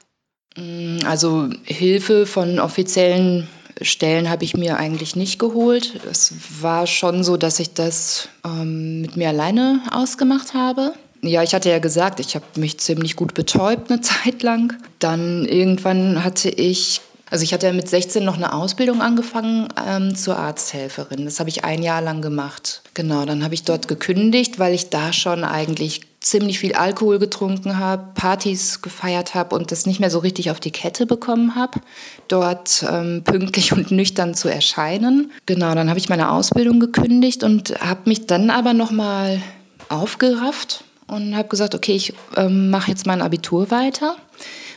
[0.57, 3.49] Mm, also Hilfe von offiziellen
[3.81, 6.01] Stellen habe ich mir eigentlich nicht geholt.
[6.11, 10.95] Es war schon so, dass ich das ähm, mit mir alleine ausgemacht habe.
[11.23, 14.75] Ja, ich hatte ja gesagt, ich habe mich ziemlich gut betäubt eine Zeit lang.
[14.99, 17.01] Dann irgendwann hatte ich
[17.33, 21.25] also ich hatte ja mit 16 noch eine Ausbildung angefangen ähm, zur Arzthelferin.
[21.25, 22.83] Das habe ich ein Jahr lang gemacht.
[22.93, 27.79] Genau, dann habe ich dort gekündigt, weil ich da schon eigentlich ziemlich viel Alkohol getrunken
[27.79, 31.81] habe, Partys gefeiert habe und das nicht mehr so richtig auf die Kette bekommen habe,
[32.29, 35.33] dort ähm, pünktlich und nüchtern zu erscheinen.
[35.47, 39.41] Genau, dann habe ich meine Ausbildung gekündigt und habe mich dann aber noch mal
[39.89, 44.17] aufgerafft und habe gesagt, okay, ich ähm, mache jetzt mein Abitur weiter.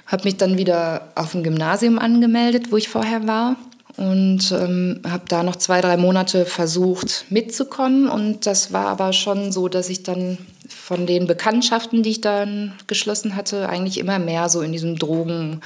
[0.05, 3.55] Habe mich dann wieder auf dem Gymnasium angemeldet, wo ich vorher war
[3.97, 8.07] und ähm, habe da noch zwei, drei Monate versucht mitzukommen.
[8.09, 10.37] Und das war aber schon so, dass ich dann
[10.67, 15.61] von den Bekanntschaften, die ich dann geschlossen hatte, eigentlich immer mehr so in diesem Drogensumpf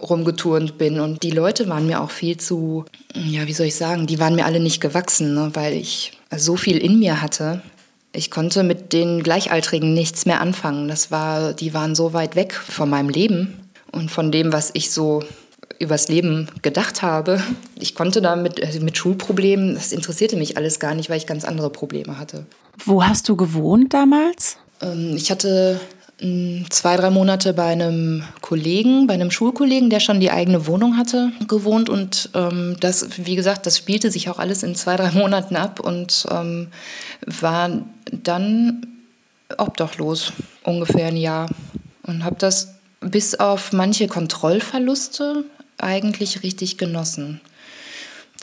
[0.00, 1.00] rumgeturnt bin.
[1.00, 4.36] Und die Leute waren mir auch viel zu, ja, wie soll ich sagen, die waren
[4.36, 7.62] mir alle nicht gewachsen, ne, weil ich so viel in mir hatte.
[8.14, 10.88] Ich konnte mit den Gleichaltrigen nichts mehr anfangen.
[10.88, 14.92] Das war, die waren so weit weg von meinem Leben und von dem, was ich
[14.92, 15.22] so
[15.80, 17.42] übers Leben gedacht habe.
[17.78, 21.26] Ich konnte da mit, also mit Schulproblemen, das interessierte mich alles gar nicht, weil ich
[21.26, 22.46] ganz andere Probleme hatte.
[22.84, 24.58] Wo hast du gewohnt damals?
[24.80, 25.80] Ähm, ich hatte
[26.18, 31.32] zwei, drei Monate bei einem Kollegen, bei einem Schulkollegen, der schon die eigene Wohnung hatte,
[31.48, 31.88] gewohnt.
[31.88, 35.80] Und ähm, das, wie gesagt, das spielte sich auch alles in zwei, drei Monaten ab
[35.80, 36.68] und ähm,
[37.26, 38.86] war dann
[39.58, 41.50] obdachlos, ungefähr ein Jahr.
[42.04, 45.44] Und habe das bis auf manche Kontrollverluste
[45.78, 47.40] eigentlich richtig genossen.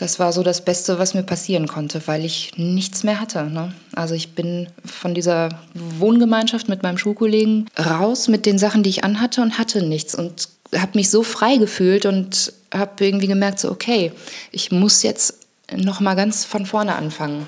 [0.02, 3.44] Das war so das Beste, was mir passieren konnte, weil ich nichts mehr hatte.
[3.44, 3.72] Ne?
[3.94, 9.04] Also ich bin von dieser Wohngemeinschaft mit meinem Schulkollegen raus mit den Sachen, die ich
[9.04, 13.70] anhatte und hatte nichts und habe mich so frei gefühlt und habe irgendwie gemerkt, so
[13.70, 14.12] okay,
[14.52, 15.38] ich muss jetzt
[15.72, 17.48] noch mal ganz von vorne anfangen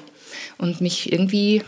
[0.60, 1.63] und mich irgendwie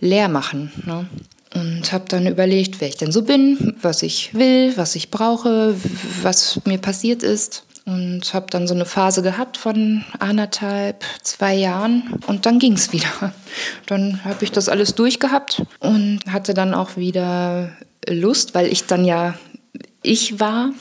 [0.00, 0.72] leer machen.
[0.86, 1.06] Ne?
[1.54, 5.74] Und habe dann überlegt, wer ich denn so bin, was ich will, was ich brauche,
[6.22, 7.64] was mir passiert ist.
[7.86, 12.18] Und habe dann so eine Phase gehabt von anderthalb, zwei Jahren.
[12.26, 13.32] Und dann ging es wieder.
[13.86, 17.70] Dann habe ich das alles durchgehabt und hatte dann auch wieder
[18.08, 19.34] Lust, weil ich dann ja
[20.02, 20.72] ich war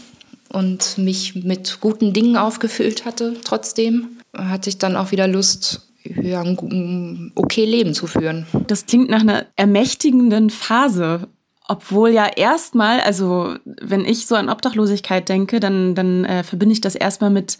[0.49, 3.35] und mich mit guten Dingen aufgefüllt hatte.
[3.43, 5.81] Trotzdem hatte ich dann auch wieder Lust,
[6.21, 8.45] ja, ein okay Leben zu führen.
[8.67, 11.27] Das klingt nach einer ermächtigenden Phase.
[11.67, 16.81] Obwohl ja erstmal, also wenn ich so an Obdachlosigkeit denke, dann, dann äh, verbinde ich
[16.81, 17.57] das erstmal mit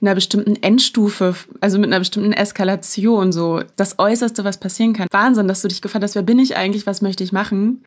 [0.00, 5.06] einer bestimmten Endstufe, also mit einer bestimmten Eskalation, so das Äußerste, was passieren kann.
[5.12, 7.84] Wahnsinn, dass du dich gefragt hast, wer bin ich eigentlich, was möchte ich machen?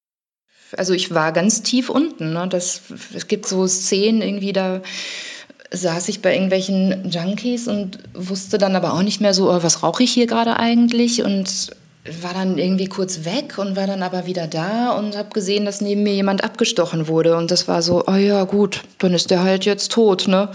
[0.75, 2.31] Also ich war ganz tief unten.
[2.31, 2.47] Ne?
[2.49, 4.81] Das, es gibt so Szenen irgendwie da
[5.71, 9.83] saß ich bei irgendwelchen Junkies und wusste dann aber auch nicht mehr so, oh, was
[9.83, 11.71] rauche ich hier gerade eigentlich und
[12.21, 15.81] war dann irgendwie kurz weg und war dann aber wieder da und habe gesehen, dass
[15.81, 19.43] neben mir jemand abgestochen wurde und das war so, oh ja gut, dann ist der
[19.43, 20.49] halt jetzt tot, ne?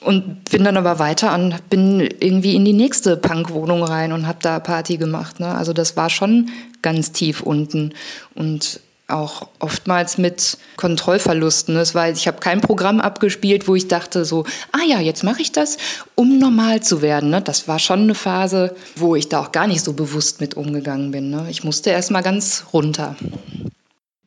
[0.00, 4.38] Und bin dann aber weiter an, bin irgendwie in die nächste Punkwohnung rein und habe
[4.40, 5.54] da Party gemacht, ne?
[5.54, 6.50] Also das war schon
[6.82, 7.92] ganz tief unten
[8.34, 11.76] und auch oftmals mit Kontrollverlusten.
[11.76, 15.42] Es war, ich habe kein Programm abgespielt, wo ich dachte so, ah ja, jetzt mache
[15.42, 15.76] ich das,
[16.14, 17.30] um normal zu werden.
[17.30, 17.42] Ne?
[17.42, 21.10] Das war schon eine Phase, wo ich da auch gar nicht so bewusst mit umgegangen
[21.10, 21.30] bin.
[21.30, 21.46] Ne?
[21.50, 23.16] Ich musste erst mal ganz runter.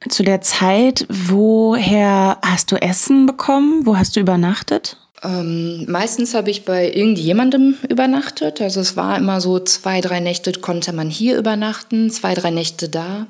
[0.07, 3.85] Zu der Zeit, woher hast du Essen bekommen?
[3.85, 4.97] Wo hast du übernachtet?
[5.23, 8.61] Ähm, meistens habe ich bei irgendjemandem übernachtet.
[8.61, 12.89] Also es war immer so zwei, drei Nächte konnte man hier übernachten, zwei, drei Nächte
[12.89, 13.25] da.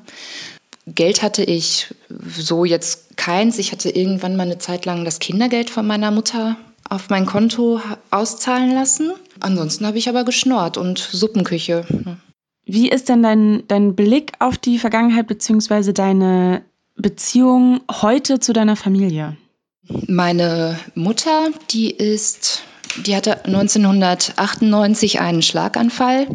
[0.94, 1.94] Geld hatte ich
[2.36, 3.58] so jetzt keins.
[3.58, 6.56] Ich hatte irgendwann mal eine Zeit lang das Kindergeld von meiner Mutter
[6.88, 9.12] auf mein Konto auszahlen lassen.
[9.40, 11.84] Ansonsten habe ich aber geschnort und Suppenküche.
[12.64, 15.92] Wie ist denn dein, dein Blick auf die Vergangenheit bzw.
[15.92, 16.62] deine
[16.96, 19.36] Beziehung heute zu deiner Familie?
[20.06, 22.62] Meine Mutter, die ist,
[23.06, 26.28] die hatte 1998 einen Schlaganfall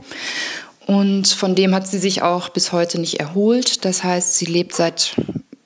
[0.85, 3.85] und von dem hat sie sich auch bis heute nicht erholt.
[3.85, 5.15] Das heißt, sie lebt seit,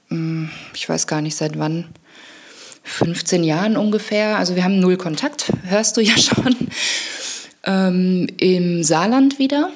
[0.09, 1.85] hm, ich weiß gar nicht seit wann,
[2.83, 4.37] 15 Jahren ungefähr.
[4.37, 6.55] Also wir haben null Kontakt, hörst du ja schon.
[7.63, 9.71] Ähm, Im Saarland wieder,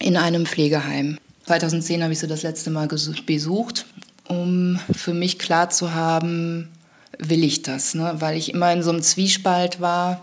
[0.00, 1.18] in einem Pflegeheim.
[1.46, 3.86] 2010 habe ich sie das letzte Mal besucht,
[4.26, 6.70] um für mich klar zu haben,
[7.18, 8.16] will ich das, ne?
[8.18, 10.22] weil ich immer in so einem Zwiespalt war.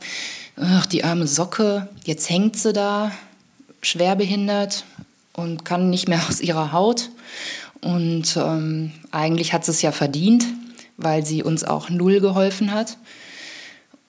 [0.57, 3.11] Ach, die arme Socke, jetzt hängt sie da,
[3.81, 4.85] schwerbehindert
[5.33, 7.09] und kann nicht mehr aus ihrer Haut.
[7.81, 10.45] Und ähm, eigentlich hat sie es ja verdient,
[10.97, 12.97] weil sie uns auch null geholfen hat.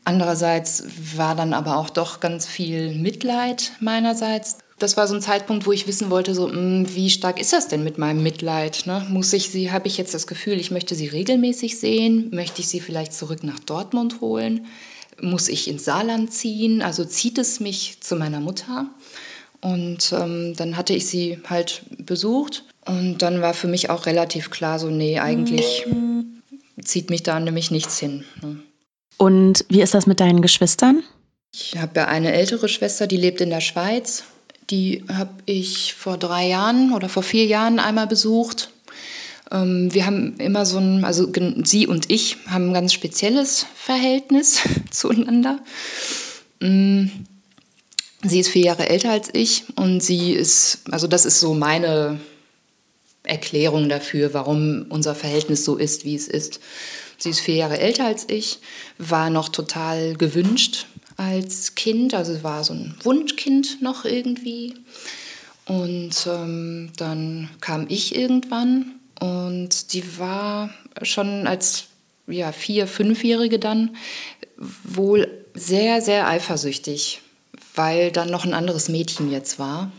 [0.05, 0.85] Andererseits
[1.17, 4.59] war dann aber auch doch ganz viel Mitleid meinerseits.
[4.79, 7.53] Das war so ein Zeitpunkt, wo ich wissen wollte, so, mh, hm, wie stark ist
[7.53, 8.83] das denn mit meinem Mitleid?
[8.87, 9.07] Ne?
[9.09, 12.31] Muss ich sie, habe ich jetzt das Gefühl, ich möchte sie regelmäßig sehen?
[12.33, 14.67] Möchte ich sie vielleicht zurück nach Dortmund holen?
[15.21, 16.83] Muss ich ins Saarland ziehen?
[16.83, 18.87] Also zieht es mich zu meiner Mutter?
[19.63, 24.51] Und ähm, dann hatte ich sie halt besucht und dann war für mich auch relativ
[24.51, 25.87] klar, so, nee, eigentlich
[26.83, 28.25] zieht mich da nämlich nichts hin.
[28.43, 28.59] Ne?
[29.19, 31.05] Und wie ist das mit deinen Geschwistern?
[31.55, 34.25] Ich habe ja eine ältere Schwester, die lebt in der Schweiz.
[34.71, 38.71] Die habe ich vor drei Jahren oder vor vier Jahren einmal besucht.
[39.53, 41.31] Ähm, wir haben immer so ein, also
[41.63, 45.61] sie und ich haben ein ganz spezielles Verhältnis zueinander.
[48.25, 52.21] Sie ist vier Jahre älter als ich und sie ist, also das ist so meine
[53.25, 56.61] Erklärung dafür, warum unser Verhältnis so ist, wie es ist.
[57.19, 58.59] Sie ist vier Jahre älter als ich,
[58.99, 64.75] war noch total gewünscht als Kind, also war so ein Wunschkind noch irgendwie.
[65.67, 70.71] Und ähm, dann kam ich irgendwann und die war
[71.03, 71.85] schon als
[72.27, 73.97] ja, vier, fünfjährige dann
[74.85, 77.22] wohl sehr, sehr eifersüchtig,
[77.75, 79.91] weil dann noch ein anderes Mädchen jetzt war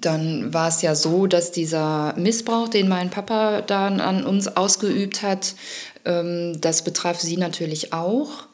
[0.00, 5.22] dann war es ja so, dass dieser Missbrauch, den mein Papa dann an uns ausgeübt
[5.22, 5.54] hat,
[6.04, 8.46] ähm, das betraf sie natürlich auch.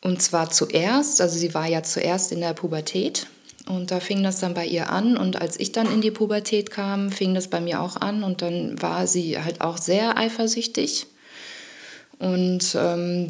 [0.00, 3.26] Und zwar zuerst, also sie war ja zuerst in der Pubertät
[3.68, 5.16] und da fing das dann bei ihr an.
[5.16, 8.42] Und als ich dann in die Pubertät kam, fing das bei mir auch an und
[8.42, 11.06] dann war sie halt auch sehr eifersüchtig
[12.18, 13.28] und ähm,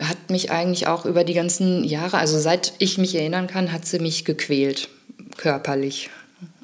[0.00, 3.86] hat mich eigentlich auch über die ganzen Jahre, also seit ich mich erinnern kann, hat
[3.86, 4.88] sie mich gequält,
[5.36, 6.10] körperlich.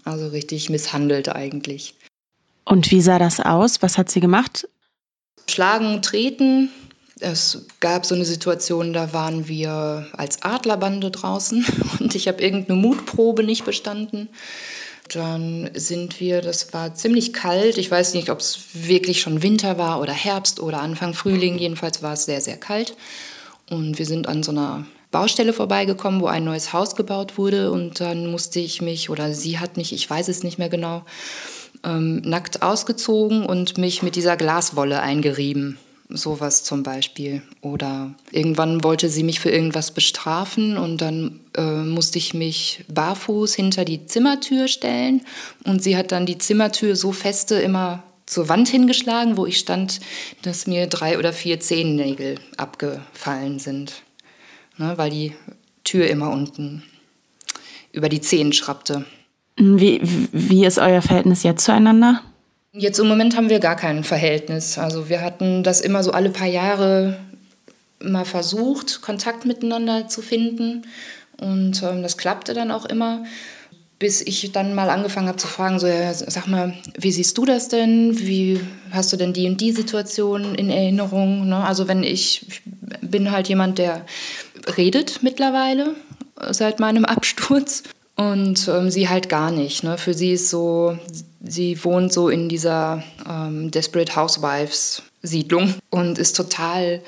[0.05, 1.95] Also richtig misshandelt eigentlich.
[2.65, 3.83] Und wie sah das aus?
[3.83, 4.69] Was hat sie gemacht?
[5.49, 6.71] Schlagen, treten.
[7.21, 11.65] Es gab so eine Situation, da waren wir als Adlerbande draußen
[12.01, 14.29] und ich habe irgendeine Mutprobe nicht bestanden.
[15.13, 17.77] Dann sind wir, das war ziemlich kalt.
[17.77, 21.59] Ich weiß nicht, ob es wirklich schon Winter war oder Herbst oder Anfang Frühling.
[21.59, 22.97] Jedenfalls war es sehr, sehr kalt.
[23.71, 27.71] Und wir sind an so einer Baustelle vorbeigekommen, wo ein neues Haus gebaut wurde.
[27.71, 31.05] Und dann musste ich mich, oder sie hat mich, ich weiß es nicht mehr genau,
[31.85, 35.79] ähm, nackt ausgezogen und mich mit dieser Glaswolle eingerieben.
[36.09, 37.43] Sowas zum Beispiel.
[37.61, 43.55] Oder irgendwann wollte sie mich für irgendwas bestrafen und dann äh, musste ich mich barfuß
[43.55, 45.23] hinter die Zimmertür stellen
[45.65, 50.01] und sie hat dann die Zimmertür so feste immer zur Wand hingeschlagen, wo ich stand,
[50.43, 54.03] dass mir drei oder vier Zehennägel abgefallen sind
[54.79, 55.33] ne, weil die
[55.83, 56.83] Tür immer unten
[57.93, 59.05] über die Zehen schrappte.
[59.57, 60.01] Wie,
[60.33, 62.23] wie ist euer Verhältnis jetzt zueinander?
[62.77, 64.79] Jetzt im Moment haben wir gar kein Verhältnis.
[64.79, 67.17] Also wir hatten das immer so alle paar Jahre
[68.01, 70.83] mal versucht, Kontakt miteinander zu finden.
[71.39, 73.25] Und ähm, das klappte dann auch immer
[73.99, 77.47] bis ich dann mal angefangen habe zu fragen, so, ja, sag mal, wie siehst du
[77.47, 78.19] das denn?
[78.19, 78.61] Wie
[78.91, 81.49] hast du denn die und die Situation in Erinnerung?
[81.49, 81.57] Ne?
[81.57, 82.63] Also wenn ich, ich
[83.01, 84.05] bin halt jemand, der
[84.77, 85.95] redet mittlerweile
[86.51, 87.85] seit meinem Absturz
[88.17, 89.83] und ähm, sie halt gar nicht.
[89.83, 89.99] Ne?
[89.99, 90.99] Für sie ist so,
[91.43, 97.01] sie wohnt so in dieser ähm, Desperate Housewives Siedlung und ist total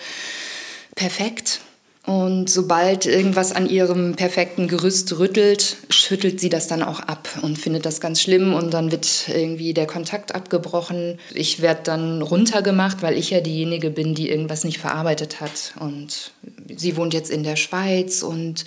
[0.95, 1.61] perfekt
[2.07, 7.59] und sobald irgendwas an ihrem perfekten Gerüst rüttelt, schüttelt sie das dann auch ab und
[7.59, 11.19] findet das ganz schlimm und dann wird irgendwie der Kontakt abgebrochen.
[11.35, 15.75] Ich werde dann runtergemacht, weil ich ja diejenige bin, die irgendwas nicht verarbeitet hat.
[15.81, 16.31] Und
[16.77, 18.67] sie wohnt jetzt in der Schweiz und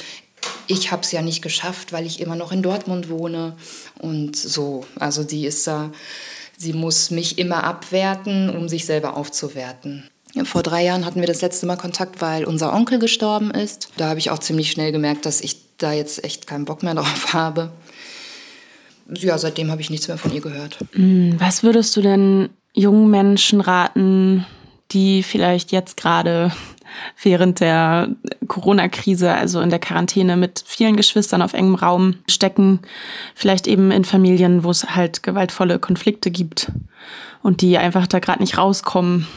[0.69, 3.55] ich habe es ja nicht geschafft, weil ich immer noch in Dortmund wohne
[3.97, 4.85] und so.
[4.99, 5.91] Also die ist da,
[6.57, 10.07] sie muss mich immer abwerten, um sich selber aufzuwerten.
[10.43, 13.89] Vor drei Jahren hatten wir das letzte Mal Kontakt, weil unser Onkel gestorben ist.
[13.97, 16.93] Da habe ich auch ziemlich schnell gemerkt, dass ich da jetzt echt keinen Bock mehr
[16.95, 17.71] drauf habe.
[19.11, 20.77] Ja, seitdem habe ich nichts mehr von ihr gehört.
[20.91, 24.45] Hm, was würdest du denn jungen Menschen raten,
[24.91, 26.51] die vielleicht jetzt gerade
[27.21, 28.09] während der
[28.47, 32.79] Corona-Krise, also in der Quarantäne mit vielen Geschwistern auf engem Raum stecken,
[33.35, 36.71] vielleicht eben in Familien, wo es halt gewaltvolle Konflikte gibt
[37.43, 39.27] und die einfach da gerade nicht rauskommen?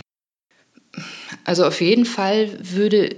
[1.44, 3.16] Also auf jeden Fall würde,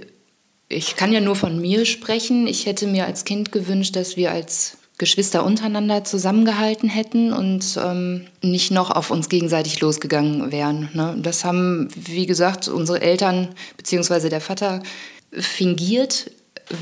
[0.69, 4.31] ich kann ja nur von mir sprechen, ich hätte mir als Kind gewünscht, dass wir
[4.31, 10.89] als Geschwister untereinander zusammengehalten hätten und ähm, nicht noch auf uns gegenseitig losgegangen wären.
[10.93, 11.17] Ne?
[11.21, 14.29] Das haben, wie gesagt, unsere Eltern bzw.
[14.29, 14.83] der Vater
[15.31, 16.31] fingiert.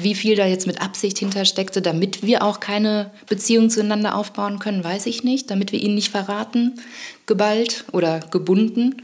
[0.02, 4.84] Wie viel da jetzt mit Absicht hintersteckte, damit wir auch keine Beziehung zueinander aufbauen können,
[4.84, 5.52] weiß ich nicht.
[5.52, 6.80] Damit wir ihn nicht verraten,
[7.26, 9.02] geballt oder gebunden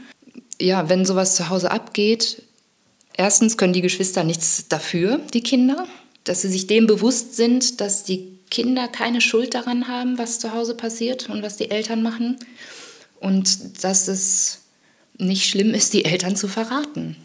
[0.60, 2.42] ja, wenn sowas zu Hause abgeht,
[3.16, 5.86] erstens können die Geschwister nichts dafür, die Kinder,
[6.24, 10.52] dass sie sich dem bewusst sind, dass die Kinder keine Schuld daran haben, was zu
[10.52, 12.38] Hause passiert und was die Eltern machen.
[13.20, 14.62] Und dass es
[15.18, 17.16] nicht schlimm ist, die Eltern zu verraten.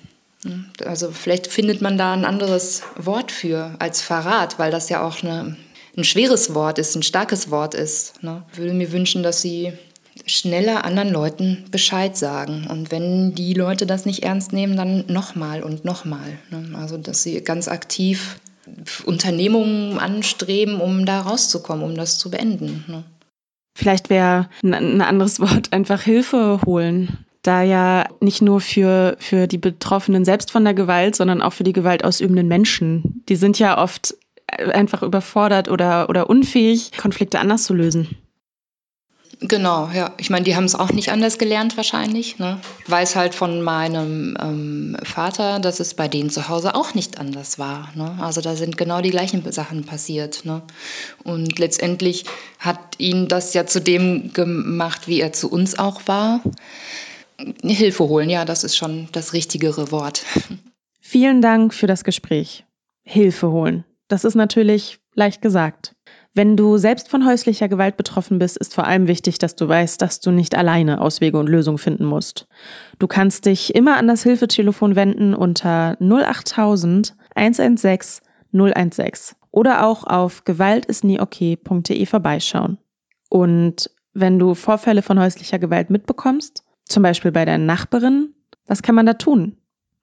[0.85, 5.23] Also vielleicht findet man da ein anderes Wort für als Verrat, weil das ja auch
[5.23, 5.57] eine,
[5.97, 8.21] ein schweres Wort ist, ein starkes Wort ist.
[8.21, 8.43] Ne?
[8.51, 9.73] Ich würde mir wünschen, dass sie
[10.25, 12.67] schneller anderen Leuten Bescheid sagen.
[12.69, 16.37] Und wenn die Leute das nicht ernst nehmen, dann nochmal und nochmal.
[16.51, 16.77] Ne?
[16.77, 18.39] Also, dass sie ganz aktiv
[19.05, 22.83] Unternehmungen anstreben, um da rauszukommen, um das zu beenden.
[22.87, 23.03] Ne?
[23.75, 27.25] Vielleicht wäre ein anderes Wort einfach Hilfe holen.
[27.41, 31.63] Da ja nicht nur für, für die Betroffenen selbst von der Gewalt, sondern auch für
[31.63, 33.23] die Gewalt ausübenden Menschen.
[33.29, 34.15] Die sind ja oft
[34.47, 38.17] einfach überfordert oder, oder unfähig, Konflikte anders zu lösen.
[39.41, 40.13] Genau, ja.
[40.17, 42.39] Ich meine, die haben es auch nicht anders gelernt wahrscheinlich.
[42.39, 42.59] Ne?
[42.83, 47.19] Ich weiß halt von meinem ähm, Vater, dass es bei denen zu Hause auch nicht
[47.19, 47.91] anders war.
[47.95, 48.17] Ne?
[48.21, 50.45] Also da sind genau die gleichen Sachen passiert.
[50.45, 50.61] Ne?
[51.23, 52.25] Und letztendlich
[52.59, 56.41] hat ihn das ja zu dem gemacht, wie er zu uns auch war.
[57.63, 60.23] Hilfe holen, ja, das ist schon das richtigere Wort.
[61.01, 62.63] Vielen Dank für das Gespräch.
[63.03, 63.83] Hilfe holen.
[64.07, 65.94] Das ist natürlich leicht gesagt.
[66.37, 70.01] Wenn du selbst von häuslicher Gewalt betroffen bist, ist vor allem wichtig, dass du weißt,
[70.01, 72.49] dass du nicht alleine Auswege und Lösungen finden musst.
[72.99, 78.21] Du kannst dich immer an das Hilfetelefon wenden unter 08000 116
[78.51, 82.79] 016 oder auch auf gewaltistnieokay.de vorbeischauen.
[83.29, 88.33] Und wenn du Vorfälle von häuslicher Gewalt mitbekommst, zum Beispiel bei deinen Nachbarin,
[88.67, 89.55] was kann man da tun?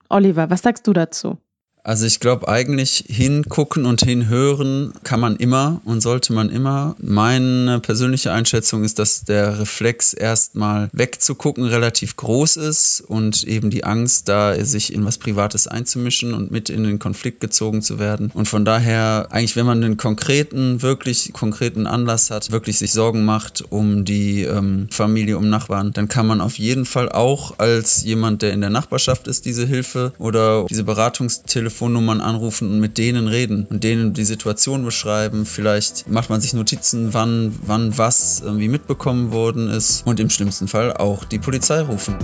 [0.08, 1.36] Oliver, was sagst du dazu?
[1.84, 6.94] Also ich glaube eigentlich hingucken und hinhören kann man immer und sollte man immer.
[6.98, 13.82] Meine persönliche Einschätzung ist, dass der Reflex erstmal wegzugucken relativ groß ist und eben die
[13.82, 18.30] Angst, da sich in was Privates einzumischen und mit in den Konflikt gezogen zu werden.
[18.32, 23.24] Und von daher eigentlich, wenn man einen konkreten, wirklich konkreten Anlass hat, wirklich sich Sorgen
[23.24, 28.04] macht um die ähm, Familie, um Nachbarn, dann kann man auf jeden Fall auch als
[28.04, 32.98] jemand, der in der Nachbarschaft ist, diese Hilfe oder diese Beratungstelefon Telefonnummern anrufen und mit
[32.98, 35.46] denen reden und denen die Situation beschreiben.
[35.46, 40.68] Vielleicht macht man sich Notizen, wann, wann was irgendwie mitbekommen worden ist und im schlimmsten
[40.68, 42.18] Fall auch die Polizei rufen.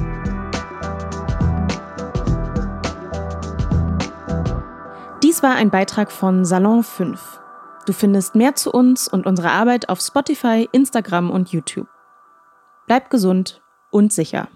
[5.23, 7.19] Dies war ein Beitrag von Salon 5.
[7.87, 11.89] Du findest mehr zu uns und unserer Arbeit auf Spotify, Instagram und YouTube.
[12.87, 14.49] Bleib gesund und sicher.